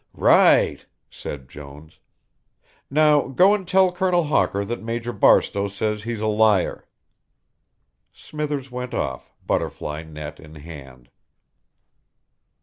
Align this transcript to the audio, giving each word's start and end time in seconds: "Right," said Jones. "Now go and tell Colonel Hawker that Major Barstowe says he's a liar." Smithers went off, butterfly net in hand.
"Right," 0.15 0.83
said 1.11 1.47
Jones. 1.47 1.99
"Now 2.89 3.27
go 3.27 3.53
and 3.53 3.67
tell 3.67 3.91
Colonel 3.91 4.23
Hawker 4.23 4.65
that 4.65 4.81
Major 4.81 5.13
Barstowe 5.13 5.67
says 5.67 6.01
he's 6.01 6.21
a 6.21 6.25
liar." 6.25 6.87
Smithers 8.11 8.71
went 8.71 8.95
off, 8.95 9.31
butterfly 9.45 10.01
net 10.01 10.39
in 10.39 10.55
hand. 10.55 11.11